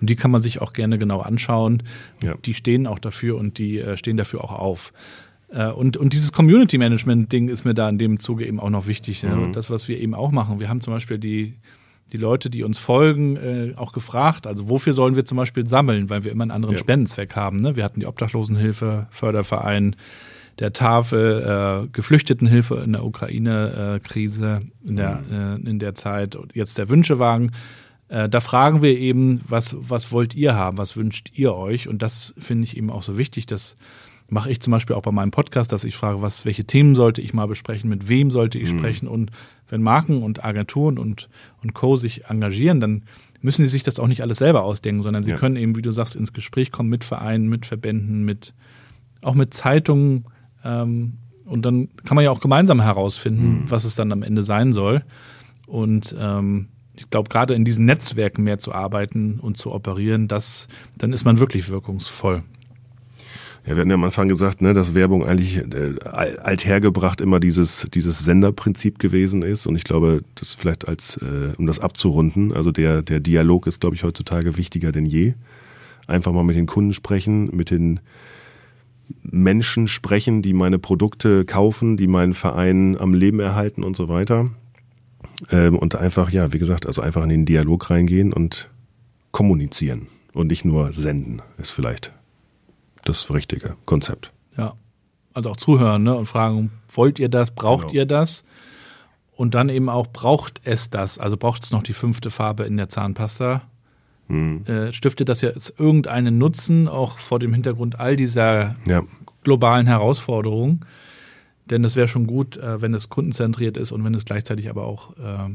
[0.00, 1.82] und die kann man sich auch gerne genau anschauen.
[2.22, 2.36] Ja.
[2.44, 4.92] Die stehen auch dafür und die äh, stehen dafür auch auf.
[5.48, 8.70] Äh, und, und dieses Community Management Ding ist mir da in dem Zuge eben auch
[8.70, 9.24] noch wichtig.
[9.24, 9.34] Ne?
[9.34, 9.52] Mhm.
[9.52, 10.60] Das, was wir eben auch machen.
[10.60, 11.54] Wir haben zum Beispiel die,
[12.12, 16.08] die Leute, die uns folgen, äh, auch gefragt, also wofür sollen wir zum Beispiel sammeln,
[16.08, 16.78] weil wir immer einen anderen ja.
[16.78, 17.62] Spendenzweck haben.
[17.62, 17.74] Ne?
[17.74, 19.96] Wir hatten die Obdachlosenhilfe, Förderverein,
[20.58, 25.66] der Tafel, äh, Geflüchtetenhilfe in der Ukraine-Krise, in, der, mhm.
[25.66, 27.52] äh, in der Zeit, jetzt der Wünschewagen.
[28.08, 31.88] Äh, da fragen wir eben, was, was wollt ihr haben, was wünscht ihr euch?
[31.88, 33.46] Und das finde ich eben auch so wichtig.
[33.46, 33.76] Das
[34.28, 37.22] mache ich zum Beispiel auch bei meinem Podcast, dass ich frage, was, welche Themen sollte
[37.22, 38.78] ich mal besprechen, mit wem sollte ich mhm.
[38.78, 39.08] sprechen?
[39.08, 39.30] Und
[39.68, 41.28] wenn Marken und Agenturen und,
[41.62, 41.96] und Co.
[41.96, 43.04] sich engagieren, dann
[43.40, 45.36] müssen sie sich das auch nicht alles selber ausdenken, sondern sie ja.
[45.36, 48.54] können eben, wie du sagst, ins Gespräch kommen mit Vereinen, mit Verbänden, mit
[49.20, 50.24] auch mit Zeitungen,
[50.64, 53.70] ähm, und dann kann man ja auch gemeinsam herausfinden, mhm.
[53.70, 55.02] was es dann am Ende sein soll.
[55.66, 60.68] Und ähm, ich glaube, gerade in diesen Netzwerken mehr zu arbeiten und zu operieren, das,
[60.96, 62.42] dann ist man wirklich wirkungsvoll.
[63.66, 67.86] Ja, wir hatten ja am Anfang gesagt, ne, dass Werbung eigentlich äh, althergebracht immer dieses,
[67.92, 69.66] dieses Senderprinzip gewesen ist.
[69.66, 73.80] Und ich glaube, das vielleicht als, äh, um das abzurunden, also der, der Dialog ist,
[73.80, 75.34] glaube ich, heutzutage wichtiger denn je.
[76.06, 78.00] Einfach mal mit den Kunden sprechen, mit den
[79.22, 84.50] Menschen sprechen, die meine Produkte kaufen, die meinen Verein am Leben erhalten und so weiter.
[85.50, 88.70] Ähm, und einfach, ja, wie gesagt, also einfach in den Dialog reingehen und
[89.30, 92.12] kommunizieren und nicht nur senden, ist vielleicht
[93.04, 94.32] das richtige Konzept.
[94.56, 94.74] Ja,
[95.34, 96.14] also auch zuhören ne?
[96.14, 97.94] und fragen, wollt ihr das, braucht genau.
[97.94, 98.44] ihr das?
[99.36, 101.18] Und dann eben auch, braucht es das?
[101.18, 103.62] Also braucht es noch die fünfte Farbe in der Zahnpasta?
[104.28, 104.64] Hm.
[104.66, 109.02] äh, stiftet das ja irgendeinen Nutzen, auch vor dem Hintergrund all dieser ja.
[109.42, 110.80] globalen Herausforderungen.
[111.66, 114.84] Denn es wäre schon gut, äh, wenn es kundenzentriert ist und wenn es gleichzeitig aber
[114.84, 115.50] auch äh,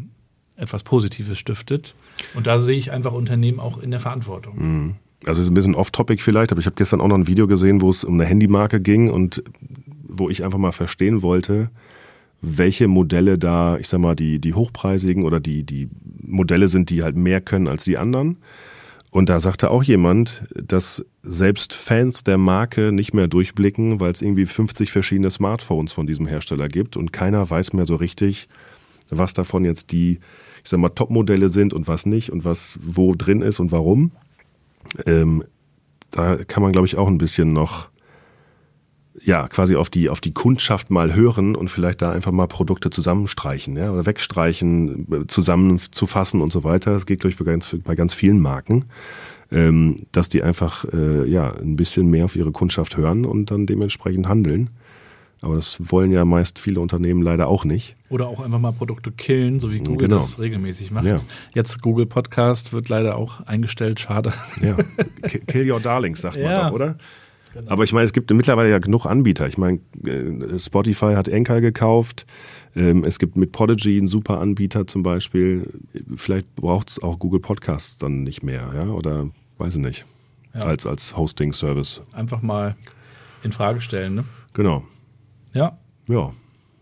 [0.56, 1.96] etwas Positives stiftet.
[2.36, 4.58] Und da sehe ich einfach Unternehmen auch in der Verantwortung.
[4.58, 4.96] Hm.
[5.26, 7.48] Also es ist ein bisschen off-topic vielleicht, aber ich habe gestern auch noch ein Video
[7.48, 9.42] gesehen, wo es um eine Handymarke ging und
[10.04, 11.70] wo ich einfach mal verstehen wollte,
[12.46, 15.88] welche Modelle da, ich sag mal, die, die hochpreisigen oder die, die
[16.22, 18.38] Modelle sind, die halt mehr können als die anderen.
[19.12, 24.22] Und da sagte auch jemand, dass selbst Fans der Marke nicht mehr durchblicken, weil es
[24.22, 28.50] irgendwie 50 verschiedene Smartphones von diesem Hersteller gibt und keiner weiß mehr so richtig,
[29.10, 30.20] was davon jetzt die,
[30.64, 34.12] ich sag mal, Top-Modelle sind und was nicht und was wo drin ist und warum.
[35.06, 35.46] Ähm,
[36.12, 37.90] da kann man, glaube ich, auch ein bisschen noch
[39.24, 42.90] ja, quasi auf die, auf die Kundschaft mal hören und vielleicht da einfach mal Produkte
[42.90, 46.92] zusammenstreichen, ja, oder wegstreichen, äh, zusammenzufassen und so weiter.
[46.92, 48.86] Das geht, glaube ich, bei ganz, bei ganz vielen Marken,
[49.52, 53.66] ähm, dass die einfach, äh, ja, ein bisschen mehr auf ihre Kundschaft hören und dann
[53.66, 54.70] dementsprechend handeln.
[55.42, 57.98] Aber das wollen ja meist viele Unternehmen leider auch nicht.
[58.10, 60.20] Oder auch einfach mal Produkte killen, so wie Google genau.
[60.20, 61.06] das regelmäßig macht.
[61.06, 61.18] Ja.
[61.54, 64.34] Jetzt Google Podcast wird leider auch eingestellt, schade.
[64.62, 64.78] Ja,
[65.48, 66.96] kill your darlings, sagt man doch, oder?
[67.54, 67.72] Genau.
[67.72, 69.48] Aber ich meine, es gibt mittlerweile ja genug Anbieter.
[69.48, 72.26] Ich meine, äh, Spotify hat Enkel gekauft.
[72.76, 75.70] Ähm, es gibt mit Podigy einen super Anbieter zum Beispiel.
[76.16, 78.88] Vielleicht braucht es auch Google Podcasts dann nicht mehr, ja?
[78.88, 80.06] Oder weiß ich nicht.
[80.56, 80.62] Ja.
[80.62, 82.02] Als, als Hosting-Service.
[82.12, 82.76] Einfach mal
[83.44, 84.26] in Frage stellen, ne?
[84.54, 84.84] Genau.
[85.54, 85.78] Ja.
[86.08, 86.32] Ja.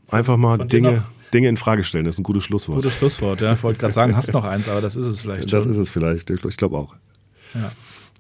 [0.10, 1.04] Einfach mal Dinge,
[1.34, 2.78] Dinge in Frage stellen, das ist ein gutes Schlusswort.
[2.78, 3.54] Gutes Schlusswort, ja.
[3.54, 5.50] Ich wollte gerade sagen, hast noch eins, aber das ist es vielleicht.
[5.50, 5.52] Schon.
[5.52, 6.96] Das ist es vielleicht, ich glaube auch.
[7.54, 7.72] Ja.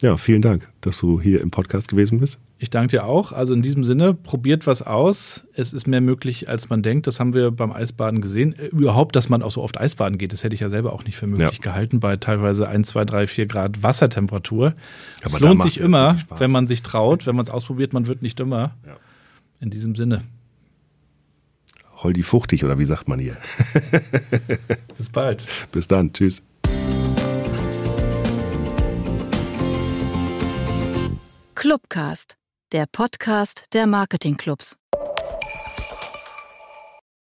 [0.01, 2.39] Ja, vielen Dank, dass du hier im Podcast gewesen bist.
[2.57, 3.31] Ich danke dir auch.
[3.31, 5.43] Also in diesem Sinne, probiert was aus.
[5.53, 7.05] Es ist mehr möglich, als man denkt.
[7.05, 8.53] Das haben wir beim Eisbaden gesehen.
[8.57, 11.03] Äh, überhaupt, dass man auch so oft Eisbaden geht, das hätte ich ja selber auch
[11.03, 11.61] nicht für möglich ja.
[11.61, 14.73] gehalten, bei teilweise 1, 2, 3, 4 Grad Wassertemperatur.
[15.23, 18.23] Aber es lohnt sich immer, wenn man sich traut, wenn man es ausprobiert, man wird
[18.23, 18.75] nicht dümmer.
[18.85, 18.97] Ja.
[19.59, 20.23] In diesem Sinne.
[21.97, 23.37] Holdi fuchtig oder wie sagt man hier?
[24.97, 25.45] Bis bald.
[25.71, 26.11] Bis dann.
[26.11, 26.41] Tschüss.
[31.61, 32.37] Clubcast,
[32.71, 34.77] der Podcast der Marketingclubs.